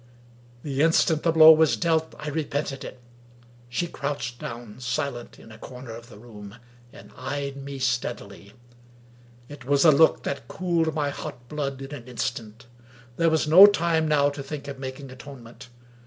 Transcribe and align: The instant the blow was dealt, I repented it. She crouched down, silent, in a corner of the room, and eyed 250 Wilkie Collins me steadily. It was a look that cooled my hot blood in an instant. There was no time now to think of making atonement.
The 0.63 0.81
instant 0.81 1.21
the 1.21 1.31
blow 1.31 1.51
was 1.51 1.77
dealt, 1.77 2.15
I 2.17 2.29
repented 2.29 2.83
it. 2.83 2.99
She 3.69 3.85
crouched 3.85 4.39
down, 4.39 4.79
silent, 4.79 5.37
in 5.37 5.51
a 5.51 5.59
corner 5.59 5.91
of 5.95 6.09
the 6.09 6.17
room, 6.17 6.55
and 6.91 7.11
eyed 7.15 7.53
250 7.53 7.53
Wilkie 7.53 7.53
Collins 7.53 7.65
me 7.65 7.77
steadily. 7.79 8.53
It 9.47 9.65
was 9.65 9.85
a 9.85 9.91
look 9.91 10.23
that 10.23 10.47
cooled 10.47 10.95
my 10.95 11.11
hot 11.11 11.47
blood 11.47 11.83
in 11.83 11.93
an 11.93 12.07
instant. 12.07 12.65
There 13.17 13.29
was 13.29 13.47
no 13.47 13.67
time 13.67 14.07
now 14.07 14.31
to 14.31 14.41
think 14.41 14.67
of 14.67 14.79
making 14.79 15.11
atonement. 15.11 15.69